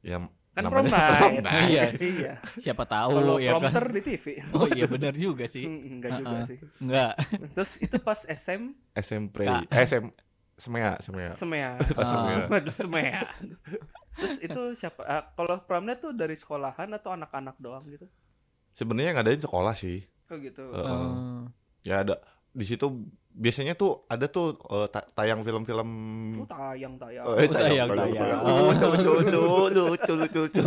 Ya 0.00 0.16
Kan 0.50 0.62
namanya 0.62 0.72
prom 0.72 0.86
night. 0.90 1.10
prom 1.14 1.34
night. 1.40 1.68
Iya. 1.68 1.84
Iya. 1.96 2.32
siapa 2.58 2.84
tahu 2.84 3.38
ya 3.38 3.50
kan. 3.50 3.62
prompter 3.62 3.84
di 3.88 4.00
TV. 4.02 4.24
Oh 4.50 4.66
iya 4.68 4.84
benar 4.84 5.14
juga 5.14 5.44
sih. 5.46 5.62
Enggak 5.64 6.10
juga 6.18 6.36
sih. 6.44 6.58
Enggak. 6.78 7.12
Terus 7.54 7.72
itu 7.78 7.96
pas 7.98 8.20
SM 8.20 8.62
SMP, 8.92 9.46
Kak. 9.46 9.64
eh, 9.68 9.78
SM, 9.80 10.04
semea, 10.56 10.98
semea. 10.98 11.30
semea. 11.32 11.68
Pas 11.96 12.02
Ah. 12.02 12.10
semea. 12.10 12.72
Semea. 12.74 13.20
Terus 14.12 14.36
itu 14.42 14.60
siapa? 14.76 15.00
ah, 15.02 15.22
kalau 15.32 15.62
prom 15.62 15.86
night 15.86 16.00
tuh 16.00 16.12
dari 16.12 16.34
sekolahan 16.34 16.90
atau 16.92 17.14
anak-anak 17.14 17.56
doang 17.56 17.86
gitu? 17.86 18.10
Sebenarnya 18.70 19.14
yang 19.14 19.18
ngadain 19.18 19.40
sekolah 19.40 19.72
sih. 19.72 20.02
Oh 20.26 20.36
gitu. 20.36 20.66
Heeh. 20.66 20.84
Eh, 20.84 21.40
Ya 21.80 22.02
ada 22.02 22.20
di 22.50 22.66
situ 22.66 23.06
biasanya 23.32 23.72
tuh 23.72 24.02
ada 24.06 24.26
tuh 24.26 24.58
eh, 24.66 24.86
ta- 24.86 25.06
tayang 25.12 25.40
film-film 25.40 25.90
Oh, 26.36 26.46
tayang 26.46 26.94
tayang. 26.96 27.24
Eh, 27.36 27.48
tayang, 27.48 27.88
tayang. 27.88 28.40
Oh. 28.42 28.70
Lucu, 28.70 28.86
lucu, 28.90 29.40
lucu, 29.70 30.12
lucu, 30.16 30.40
lucu. 30.44 30.64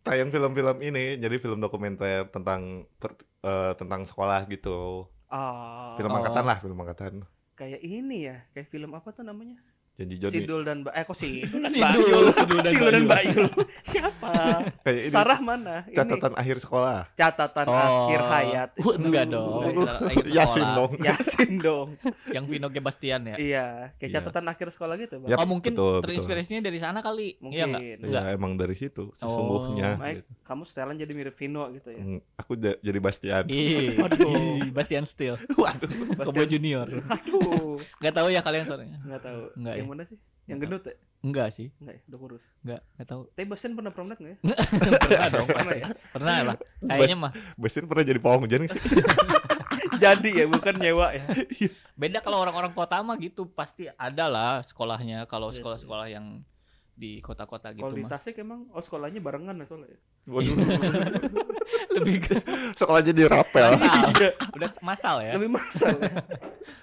Tayang 0.00 0.28
film-film 0.28 0.76
ini 0.80 1.16
jadi 1.16 1.36
film 1.36 1.58
dokumenter 1.58 2.28
tentang 2.28 2.84
per- 2.96 3.20
eh, 3.40 3.72
tentang 3.74 4.04
sekolah 4.04 4.44
gitu. 4.46 5.08
Ah, 5.26 5.94
Film 5.94 6.10
Oh. 6.10 6.18
angkatan 6.18 6.44
lah, 6.44 6.58
film 6.58 6.76
angkatan. 6.76 7.14
kayak 7.54 7.80
ini 7.80 8.24
ya, 8.24 8.40
kayak 8.50 8.68
film 8.68 8.88
apa 8.90 9.12
tuh 9.12 9.20
namanya? 9.20 9.60
Janji 10.00 10.16
Joni. 10.16 10.32
Sidul 10.34 10.60
dan 10.64 10.80
ba 10.80 10.90
eh 10.92 11.04
kok 11.04 11.12
Sidul 11.12 11.60
dan 11.60 11.68
Sidul, 11.76 11.84
Bayul. 11.84 12.24
Sidul 12.32 12.58
dan 12.58 12.72
Sidul 12.72 12.88
dan 12.90 13.04
Bayul. 13.04 13.46
Siapa? 13.92 14.32
Kayak 14.80 15.00
ini 15.04 15.12
Sarah 15.12 15.40
mana? 15.40 15.76
Ini. 15.84 15.92
catatan 15.92 16.32
akhir 16.34 16.56
sekolah. 16.58 16.98
catatan 17.12 17.66
Oh. 17.66 17.76
akhir 17.76 18.20
hayat. 18.24 18.68
Wah, 18.74 18.94
enggak 18.96 19.24
dong. 19.28 19.60
Akhir 19.60 19.76
sekolah. 20.16 20.32
Yasin 20.32 20.66
dong. 20.72 20.90
Yasin 20.98 21.52
dong. 21.58 21.88
Yang 22.26 22.44
Vino 22.48 22.68
Gebastian 22.68 23.20
ya. 23.26 23.36
Iya, 23.36 23.66
kayak 23.94 24.08
Iya. 24.08 24.16
catatan 24.18 24.44
akhir 24.46 24.66
sekolah 24.70 24.94
gitu, 24.96 25.14
Bang. 25.18 25.28
Yap, 25.28 25.38
oh 25.38 25.46
mungkin 25.46 25.72
betul, 25.72 25.84
betul. 25.92 26.02
terinspirasinya 26.02 26.60
dari 26.62 26.78
sana 26.78 26.98
kali. 27.00 27.36
Mungkin. 27.38 27.52
Iya 27.52 27.64
enggak? 27.66 27.82
Enggak. 28.00 28.22
Ya 28.22 28.32
emang 28.32 28.52
dari 28.54 28.72
situ 28.74 29.12
sesungguhnya. 29.12 29.90
Mike, 29.94 30.24
kamu 30.42 30.62
setelan 30.64 30.96
jadi 30.96 31.12
mirip 31.12 31.34
Vino 31.34 31.68
gitu 31.70 31.88
ya. 31.90 32.00
Hmm, 32.00 32.20
Aku 32.36 32.56
ja- 32.56 32.80
jadi 32.80 32.98
Bastian. 32.98 33.44
Waduh. 33.44 34.72
Bastian 34.72 35.04
Steel. 35.04 35.36
Waduh. 35.52 35.90
Kobo 36.16 36.40
Junior. 36.42 36.88
Aduh, 37.06 37.76
Enggak 37.98 38.14
tahu 38.14 38.28
ya 38.28 38.40
kalian 38.40 38.64
soalnya. 38.64 38.96
enggak 38.98 39.20
tahu. 39.20 39.40
Enggak 39.54 39.74
ya? 39.74 39.82
Mana 39.90 40.06
sih? 40.06 40.14
Yang 40.46 40.58
gendut 40.62 40.82
ya? 40.86 40.94
Enggak 41.20 41.48
sih. 41.50 41.68
Enggak 41.76 41.94
ya, 41.94 42.02
udah 42.08 42.18
kurus. 42.18 42.44
Enggak, 42.62 42.80
enggak 42.94 43.06
tahu. 43.06 43.22
Tapi 43.30 43.46
Bastian 43.46 43.72
pernah 43.74 43.90
prom 43.90 44.06
night 44.06 44.18
nggak 44.18 44.32
ya? 44.32 44.38
Pernah 45.04 45.28
dong, 45.28 45.46
Pernah 45.46 45.74
ya? 45.74 45.86
Pernah 46.14 46.34
lah. 46.42 46.56
Kayaknya 46.88 47.16
mah. 47.18 47.32
Bastian 47.54 47.84
pernah 47.84 48.04
jadi 48.06 48.18
pawang 48.18 48.40
hujan 48.46 48.64
sih. 48.64 48.80
Jadi 50.00 50.32
ya, 50.32 50.48
bukan 50.48 50.80
nyewa 50.80 51.12
ya. 51.12 51.28
Beda 51.92 52.24
kalau 52.24 52.40
orang-orang 52.40 52.72
kota 52.72 53.04
mah 53.04 53.20
gitu 53.20 53.44
pasti 53.44 53.84
ada 53.90 54.24
lah 54.24 54.64
sekolahnya 54.64 55.28
kalau 55.28 55.52
Iya, 55.52 55.60
sekolah-sekolah 55.60 56.06
yang 56.08 56.40
di 56.94 57.20
kota-kota 57.20 57.72
gitu 57.72 57.84
Kalau 57.84 57.96
di 57.96 58.04
mah. 58.04 58.12
Tasik 58.12 58.40
emang 58.40 58.64
oh 58.72 58.80
sekolahnya 58.80 59.20
barengan 59.20 59.56
ya 59.56 59.64
soalnya. 59.68 59.92
ya? 59.92 59.98
Waduh. 60.28 60.56
Lebih 61.96 62.16
ke 62.22 62.34
Sekolah 62.76 63.00
jadi 63.00 63.22
rapel. 63.28 63.72
masal. 63.76 64.08
Udah 64.52 64.70
masal 64.80 65.16
ya? 65.20 65.32
Lebih 65.36 65.50
masal 65.52 65.94
ya. 65.96 66.12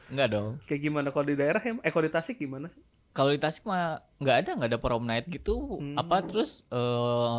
Enggak 0.09 0.27
dong. 0.29 0.49
Kayak 0.65 0.81
gimana 0.83 1.07
kalau 1.09 1.25
di 1.25 1.35
daerah 1.37 1.61
ya? 1.61 1.73
Eh 1.81 1.89
kalau 1.89 2.05
di 2.05 2.13
Tasik 2.13 2.37
gimana 2.37 2.69
sih? 2.69 2.81
Kalau 3.17 3.31
di 3.31 3.39
Tasik 3.39 3.65
mah 3.65 3.97
nggak 4.17 4.36
ada 4.38 4.50
nggak 4.53 4.69
ada 4.69 4.79
prom 4.79 5.01
night 5.01 5.25
gitu. 5.27 5.57
Hmm. 5.75 5.97
Apa 5.97 6.21
terus 6.21 6.62
eh 6.69 7.38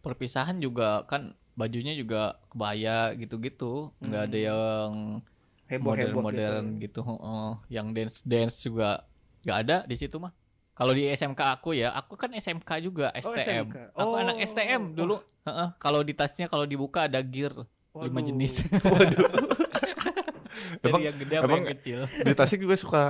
perpisahan 0.00 0.56
juga 0.56 1.04
kan 1.04 1.30
bajunya 1.52 1.92
juga 1.92 2.40
kebaya 2.48 3.12
gitu-gitu. 3.14 3.92
Nggak 3.98 4.22
ada 4.24 4.34
Hmm. 4.34 4.46
yang 4.48 4.90
Heboh-heboh 5.68 6.20
modern-modern 6.20 6.64
gitu. 6.76 6.80
gitu. 6.80 7.00
heeh. 7.04 7.48
Yang 7.70 7.86
dance 7.92 8.18
dance 8.24 8.56
juga 8.58 9.04
nggak 9.42 9.58
ada 9.60 9.76
di 9.84 9.94
situ 9.94 10.16
mah. 10.16 10.32
Kalau 10.72 10.90
di 10.90 11.04
SMK 11.06 11.36
aku 11.52 11.76
ya, 11.76 11.92
aku 11.92 12.16
kan 12.16 12.32
SMK 12.32 12.80
juga 12.80 13.12
STM. 13.12 13.68
SMK. 13.68 13.76
Aku 13.92 14.08
Oh. 14.08 14.16
anak 14.16 14.40
STM 14.40 14.96
dulu. 14.96 15.20
Heeh. 15.44 15.68
Kalau 15.76 16.00
di 16.00 16.12
tasnya 16.12 16.48
kalau 16.48 16.64
dibuka 16.64 17.04
ada 17.04 17.20
gear 17.20 17.52
lima 17.92 18.08
Waduh. 18.14 18.24
jenis. 18.24 18.64
Dari 20.74 20.88
Emang- 20.90 21.02
yang 21.02 21.16
gede 21.16 21.34
emang- 21.36 21.52
yang 21.54 21.68
kecil. 21.68 21.98
Di 22.08 22.32
Tasik 22.32 22.58
juga 22.58 22.74
suka 22.74 23.02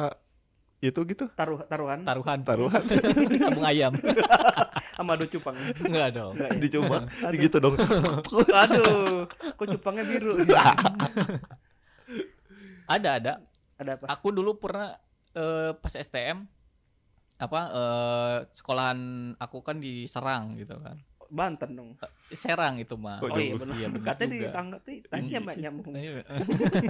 itu 0.82 1.00
gitu 1.06 1.30
Taruh 1.32 1.62
taruhan 1.64 2.02
Taruhan. 2.02 2.38
taruhan 2.42 2.82
Sabung 3.40 3.62
ayam. 3.62 3.94
sama 4.98 5.14
adu 5.14 5.30
cupang. 5.30 5.54
Enggak 5.78 6.10
dong. 6.12 6.34
Enggak 6.34 6.50
ya? 6.52 6.58
dicoba 6.58 6.96
gitu 7.32 7.56
dong. 7.58 7.74
Aduh, 8.52 9.24
kok 9.30 9.66
cupangnya 9.70 10.04
biru? 10.04 10.36
Ada 12.86 13.10
ada. 13.18 13.32
Ada 13.78 13.90
apa? 13.96 14.04
Aku 14.10 14.30
dulu 14.30 14.58
pernah 14.58 14.94
eh, 15.32 15.70
pas 15.74 15.94
STM 15.94 16.44
apa 17.38 17.60
eh, 17.72 18.36
sekolahan 18.52 18.98
aku 19.38 19.62
kan 19.62 19.78
di 19.78 20.06
Serang 20.06 20.54
gitu 20.54 20.76
kan. 20.78 20.98
Banten 21.32 21.72
dong. 21.72 21.88
Serang 22.28 22.76
itu 22.76 22.92
mah. 22.94 23.16
Oh, 23.24 23.32
Oh 23.32 23.40
iya 23.40 23.56
benar. 23.56 23.74
Iya, 23.74 23.88
Katanya 23.96 24.28
di 24.28 24.38
juga. 24.38 24.50
tangga 24.52 24.76
tanya 25.08 25.38
mbak 25.40 25.56
nyambung. 25.56 25.92
Iya. 25.96 26.20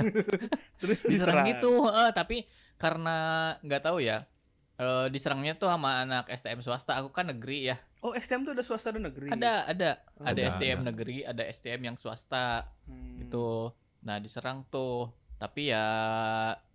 Terus 0.83 0.99
diserang 1.07 1.47
gitu 1.47 1.87
heeh, 1.87 2.09
tapi 2.11 2.37
karena 2.83 3.17
nggak 3.61 3.83
tahu 3.85 4.03
ya 4.03 4.27
eh, 4.75 5.07
diserangnya 5.07 5.55
tuh 5.55 5.71
sama 5.71 6.03
anak 6.03 6.27
STM 6.29 6.59
swasta 6.61 6.99
aku 6.99 7.09
kan 7.09 7.29
negeri 7.29 7.71
ya 7.71 7.79
Oh 8.03 8.11
STM 8.13 8.43
tuh 8.43 8.51
ada 8.51 8.61
swasta 8.61 8.91
dan 8.91 9.07
negeri. 9.07 9.31
ada 9.31 9.63
ada 9.65 9.91
ada 10.19 10.35
Ada, 10.35 10.51
STM 10.51 10.83
ada. 10.83 10.87
negeri 10.91 11.23
ada 11.23 11.47
STM 11.47 11.81
yang 11.85 11.97
swasta 11.97 12.67
Hmm. 12.83 13.15
gitu 13.17 13.71
nah 14.01 14.19
diserang 14.19 14.67
tuh 14.67 15.07
tapi 15.37 15.71
ya 15.71 15.87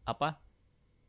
apa 0.02 0.40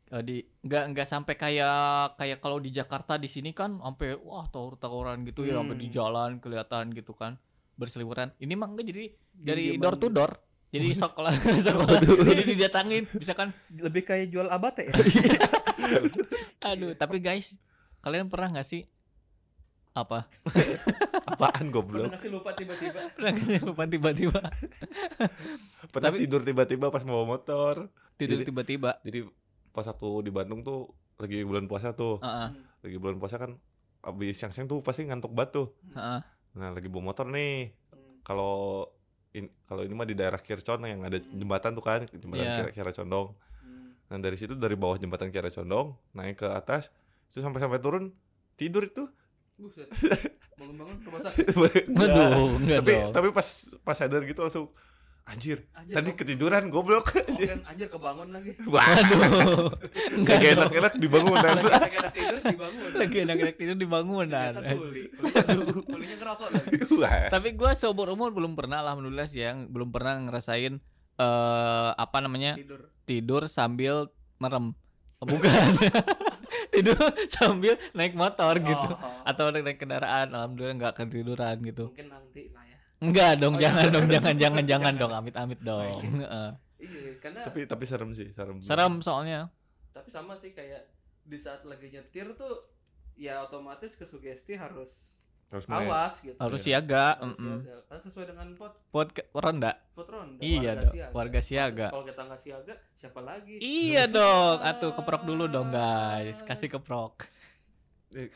eh, 0.09 0.19
di 0.19 0.35
nggak 0.59 0.83
nggak 0.91 1.07
sampai 1.07 1.35
kayak 1.35 1.79
kayak 2.15 2.39
kalau 2.39 2.57
di 2.57 2.67
Jakarta 2.69 3.15
di 3.15 3.25
sini 3.25 3.51
kan 3.51 3.77
sampai 3.77 4.17
wah 4.17 4.43
tawur-tawuran 4.45 5.23
gitu 5.23 5.43
ya 5.43 5.55
sampai 5.55 5.77
di 5.77 5.87
Hmm. 5.87 5.95
jalan 5.95 6.31
kelihatan 6.37 6.91
gitu 6.91 7.13
kan 7.13 7.39
berseliweran 7.73 8.35
ini 8.37 8.53
mah 8.53 8.67
enggak 8.67 8.87
jadi 8.87 9.05
dari 9.31 9.65
door 9.77 9.95
to 9.95 9.99
gitu. 10.03 10.19
door 10.19 10.31
jadi 10.69 10.87
sekolah 10.91 11.33
sekolah 11.33 11.97
jadi 12.29 12.43
didatangin 12.45 13.03
misalkan 13.11 13.49
Lebih 13.69 14.03
kayak 14.03 14.29
jual 14.29 14.45
abate 14.47 14.85
ya. 14.85 14.93
Aduh, 16.69 16.93
tapi 16.93 17.17
guys, 17.17 17.55
kalian 17.99 18.27
pernah 18.27 18.51
nggak 18.51 18.67
sih 18.67 18.85
apa? 19.91 20.29
Apaan 21.25 21.69
goblok? 21.69 22.13
ngasih 22.13 22.29
lupa 22.29 22.53
tiba-tiba. 22.53 23.09
Pernah 23.11 23.31
nggak 23.31 23.47
sih 23.47 23.59
lupa 23.59 23.83
tiba-tiba 23.85 24.39
Pernah 25.89 26.09
Tapi- 26.11 26.19
tidur 26.21 26.41
tiba-tiba 26.41 26.87
pas 26.87 27.01
mau 27.01 27.25
motor. 27.25 27.89
tidur 28.15 28.37
Jadi- 28.37 28.47
tiba-tiba? 28.47 29.01
Jadi 29.01 29.25
pas 29.71 29.85
aku 29.85 30.21
di 30.21 30.29
Bandung 30.29 30.61
tuh 30.61 30.91
lagi 31.17 31.41
bulan 31.41 31.65
puasa 31.65 31.91
tuh. 31.91 32.19
Heeh, 32.19 32.49
Lagi 32.79 32.97
bulan 32.97 33.17
puasa 33.17 33.35
kan 33.35 33.57
habis 33.99 34.35
siang-siang 34.35 34.67
tuh 34.67 34.79
pasti 34.79 35.03
ngantuk 35.03 35.31
batu. 35.31 35.73
heeh. 35.89 36.21
Nah, 36.51 36.69
lagi 36.69 36.85
bawa 36.85 37.09
motor 37.09 37.27
nih. 37.27 37.73
Kalau 38.21 38.85
in, 38.85 38.98
kalau 39.65 39.81
ini 39.85 39.93
mah 39.93 40.07
di 40.07 40.15
daerah 40.17 40.41
Kircon 40.41 40.83
yang 40.83 41.05
ada 41.05 41.17
jembatan 41.21 41.71
tuh 41.71 41.83
kan, 41.83 42.03
jembatan 42.09 42.43
Iya. 42.43 42.55
Kira 42.59 42.69
Kiara 42.73 42.91
Condong. 42.91 43.27
Nah, 44.09 44.17
dari 44.17 44.37
situ 44.41 44.57
dari 44.57 44.73
bawah 44.73 44.97
jembatan 44.97 45.29
Kiara 45.29 45.53
Condong 45.53 45.93
naik 46.11 46.41
ke 46.41 46.47
atas, 46.49 46.89
terus 47.29 47.45
sampai 47.45 47.61
sampai 47.61 47.77
turun 47.77 48.09
tidur 48.57 48.83
itu. 48.83 49.05
Buset. 49.55 49.85
Bangun-bangun 50.59 50.97
rumah 51.03 51.21
sakit. 51.23 51.55
Waduh, 51.91 52.57
enggak 52.59 52.79
tapi 52.83 52.93
dong. 52.95 53.11
tapi 53.15 53.27
pas 53.31 53.47
pas 53.83 53.95
sadar 53.95 54.23
gitu 54.23 54.39
langsung 54.43 54.67
anjir, 55.29 55.57
Anjir, 55.71 55.93
tadi 55.93 56.09
kok- 56.09 56.17
ketiduran 56.19 56.63
goblok 56.67 57.13
anjir. 57.15 57.53
Kan 57.53 57.61
anjir 57.63 57.87
kebangun 57.87 58.27
lagi. 58.29 58.51
Wah, 58.65 58.81
Waduh. 58.97 59.69
Enggak 60.11 60.39
enak-enak 60.43 60.93
dibangun 60.97 61.37
Lagi 61.37 61.55
enak 61.95 62.11
tidur 62.11 62.39
dibangun. 62.43 62.89
Lagi 62.93 63.17
enak-enak 63.21 63.55
tidur 63.55 63.77
dibangunan. 63.77 64.51
Kulinya- 64.57 66.17
ngerokok 66.19 66.47
lagi. 66.49 66.73
Tapi 67.29 67.49
gua 67.53 67.71
seumur 67.73 68.09
umur 68.09 68.29
belum 68.29 68.53
pernah 68.53 68.81
alhamdulillah 68.81 69.25
sih 69.25 69.41
yang 69.41 69.69
belum 69.69 69.89
pernah 69.89 70.17
ngerasain 70.19 70.81
eh 71.15 71.89
apa 71.93 72.17
namanya? 72.19 72.55
Tidur. 72.55 72.81
tidur 73.03 73.41
sambil 73.45 74.09
merem. 74.37 74.71
Oh, 75.19 75.27
Bukan. 75.27 75.51
tidur 76.73 76.97
sambil 77.27 77.73
naik 77.91 78.13
motor 78.13 78.55
gitu. 78.57 78.89
Oh, 78.91 79.23
Atau 79.23 79.49
naik, 79.49 79.63
naik 79.65 79.77
kendaraan, 79.77 80.31
alhamdulillah 80.31 80.75
nggak 80.77 80.93
ketiduran 80.95 81.57
gitu. 81.61 81.89
mungkin 81.89 82.07
nanti 82.09 82.51
lah 82.51 82.63
ya. 82.63 82.77
Enggak 82.99 83.31
dong, 83.39 83.55
jangan 83.55 83.85
dong, 83.89 84.05
jangan 84.13 84.35
jangan 84.35 84.63
jangan 84.65 84.93
dong, 84.95 85.13
amit-amit 85.13 85.59
dong. 85.59 85.87
Heeh. 86.01 86.49
Iya, 86.79 87.11
karena 87.19 87.39
Tapi 87.43 87.59
tapi 87.67 87.83
serem 87.83 88.11
sih, 88.11 88.31
serem. 88.31 88.63
Serem 88.63 88.99
soalnya. 88.99 89.51
tapi 89.89 90.07
sama 90.09 90.31
sih 90.35 90.55
kayak 90.55 90.87
di 91.23 91.35
saat 91.35 91.67
lagi 91.67 91.91
nyetir 91.91 92.31
tuh 92.33 92.71
ya 93.13 93.43
otomatis 93.43 93.99
kesugesti 93.99 94.55
harus 94.55 95.11
Harus 95.49 95.65
main. 95.65 95.85
awas 95.85 96.13
gitu. 96.21 96.37
Harus 96.37 96.61
siaga. 96.61 97.05
Harus 97.15 97.25
mm-mm. 97.33 97.57
siaga. 97.59 97.81
Karena 97.83 98.01
sesuai 98.05 98.25
dengan 98.27 98.47
pot 98.53 98.73
Pot 98.87 99.07
ke- 99.09 99.27
ronda. 99.33 99.71
pot 99.91 100.07
ronda. 100.07 100.37
Iya 100.39 100.57
warga 100.61 100.77
dong, 100.79 100.93
siaga. 100.93 101.09
warga 101.11 101.39
siaga. 101.41 101.87
Kalau 101.89 102.05
kita 102.05 102.21
nggak 102.23 102.41
siaga, 102.41 102.73
siapa 102.95 103.19
lagi? 103.19 103.55
Iya 103.57 104.03
dong. 104.05 104.57
Atuh 104.61 104.91
keprok 104.93 105.23
dulu 105.23 105.45
dong, 105.45 105.69
guys. 105.69 106.41
Kasih 106.41 106.69
keprok. 106.69 107.25
Eh, 108.13 108.29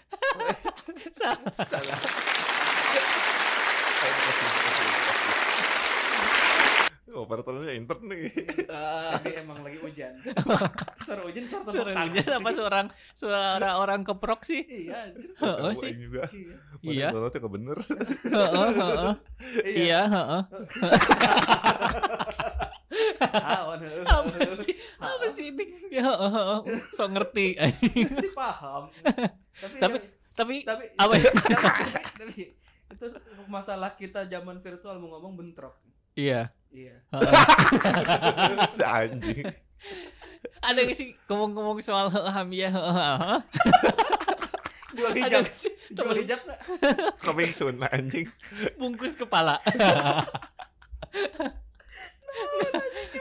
Salah. 1.17 2.01
Operatornya 7.23 7.73
intern 7.73 8.03
nih. 8.05 8.27
Tapi 8.67 9.29
emang 9.43 9.63
lagi 9.63 9.79
hujan. 9.79 10.13
Suara 11.07 11.21
hujan 11.23 11.43
suara 11.47 11.71
Suara 11.71 11.91
hujan 12.03 12.27
apa 12.27 12.49
sih. 12.49 12.57
suara 12.59 12.79
suara 13.15 13.69
orang 13.79 14.01
keprok 14.03 14.41
sih? 14.43 14.61
Iya. 14.63 15.11
Heeh 15.39 15.71
sih. 15.75 15.91
juga. 15.95 16.23
Iya. 16.29 16.55
Iya. 16.83 17.07
Mana 17.15 17.27
tuh 17.31 17.39
nggak 17.39 17.53
bener. 17.53 17.77
Heeh, 18.27 18.69
heeh. 18.75 19.13
Iya, 19.87 20.01
heeh. 20.07 20.41
Apa 23.33 23.73
sih? 24.61 24.75
Apa 24.99 25.25
sih 25.33 25.45
ini? 25.51 25.65
Ya, 25.89 26.03
heeh, 26.05 26.29
heeh. 26.29 26.59
So 26.93 27.07
ngerti. 27.09 27.57
sih 27.57 28.31
paham. 28.31 28.87
Tapi 29.01 29.77
Tapi 29.79 29.97
tapi 30.33 30.55
tapi 30.65 30.83
apa 30.97 31.13
ya? 31.13 31.29
tapi, 31.29 31.83
tapi 32.17 32.33
itu 32.89 33.05
masalah 33.45 33.93
kita 33.93 34.25
zaman 34.25 34.57
virtual 34.61 34.97
mau 34.97 35.17
ngomong 35.17 35.33
bentrok. 35.37 35.77
Iya. 36.13 36.49
Iya. 36.73 36.95
Anjing. 38.97 39.45
Ada 40.63 40.79
nggak 40.81 40.97
sih 40.97 41.13
ngomong-ngomong 41.29 41.79
soal 41.85 42.09
heeh 42.09 42.33
hamiah 42.33 42.73
heeh 42.77 42.93
heeh? 42.97 43.41
Jual 44.93 45.11
Ada 45.13 45.21
hijab. 45.21 45.43
Jual 45.93 46.15
hijab 46.17 46.39
nggak? 46.41 46.59
Coming 47.21 47.51
soon 47.53 47.77
anjing. 47.85 48.25
bungkus 48.75 49.13
kepala? 49.13 49.61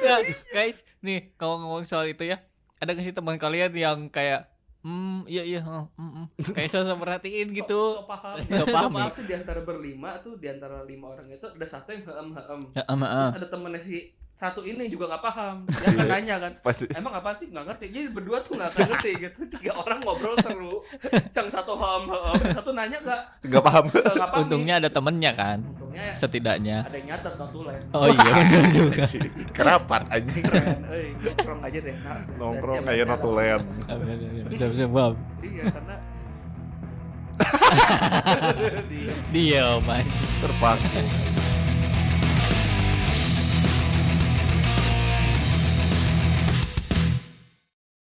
Nah, 0.02 0.18
guys, 0.50 0.82
nih 1.04 1.36
kalau 1.36 1.60
ngomong 1.62 1.84
soal 1.84 2.08
itu 2.08 2.24
ya, 2.26 2.40
ada 2.80 2.90
nggak 2.90 3.06
sih 3.06 3.14
teman 3.14 3.36
kalian 3.36 3.70
yang 3.76 4.08
kayak 4.08 4.48
Hmm, 4.82 5.22
iya 5.30 5.46
iya, 5.46 5.60
heeh, 5.62 5.84
mm, 5.94 6.10
mm. 6.10 6.26
kayak 6.58 6.70
saya 6.74 6.98
merhatiin 6.98 7.54
gitu. 7.54 7.80
So, 7.94 8.02
so 8.02 8.10
paham. 8.10 8.34
Nggak 8.50 8.66
paham 8.66 8.90
So, 8.90 8.98
paham 8.98 9.12
sih 9.14 9.26
di 9.30 9.34
antara 9.38 9.60
berlima 9.62 10.10
tuh 10.18 10.34
di 10.42 10.46
antara 10.50 10.82
lima 10.82 11.14
orang 11.14 11.30
itu 11.30 11.46
ada 11.46 11.66
satu 11.70 11.94
yang 11.94 12.02
heem 12.02 12.28
heem. 12.34 12.60
Ya, 12.74 12.82
ama, 12.90 13.06
ah. 13.06 13.30
Terus 13.30 13.46
ada 13.46 13.48
temennya 13.54 13.78
si 13.78 14.10
satu 14.42 14.66
ini 14.66 14.90
juga 14.90 15.14
nggak 15.14 15.22
paham. 15.22 15.56
Dia 15.70 15.88
akan 15.94 16.06
nanya 16.10 16.34
kan. 16.42 16.52
Pasti 16.66 16.84
Emang 16.90 17.14
apaan 17.14 17.36
sih 17.38 17.46
nggak 17.46 17.64
ngerti. 17.70 17.86
Jadi 17.94 18.06
berdua 18.10 18.42
tuh 18.42 18.58
nggak 18.58 18.68
akan 18.74 18.82
ngerti 18.90 19.10
gitu. 19.22 19.38
Tiga 19.54 19.72
orang 19.78 19.98
ngobrol 20.02 20.34
seru. 20.42 20.82
Yang 21.30 21.48
satu 21.54 21.72
heem, 21.78 22.02
satu 22.50 22.70
nanya 22.74 22.98
nggak 22.98 23.22
nggak 23.46 23.62
paham. 23.62 23.84
nggak 23.86 24.18
paham. 24.18 24.42
Untungnya 24.42 24.74
ada 24.82 24.90
temennya 24.90 25.32
kan, 25.38 25.58
Untungnya 25.62 26.04
ya, 26.10 26.14
setidaknya. 26.18 26.76
ada 26.82 26.96
yang 26.98 27.06
nyatet 27.14 27.34
notulen. 27.38 27.80
Oh 27.94 28.06
iya 28.10 28.32
benar 28.34 28.64
juga. 28.74 29.04
Kerapat 29.54 30.02
euy, 30.10 31.06
nongkrong 31.22 31.60
aja 31.62 31.78
deh. 31.78 31.94
Nah, 32.02 32.20
Nongkrong 32.40 32.80
kayak 32.82 33.06
notulen. 33.06 33.60
Bisa 34.50 34.64
bisa 34.66 34.84
bab. 34.90 35.14
Iya, 35.38 35.64
karena 35.70 35.94
Dia 39.34 39.66
main. 39.82 40.06
Terpakai. 40.42 41.04